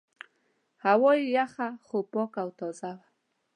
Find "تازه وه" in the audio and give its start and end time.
2.59-3.05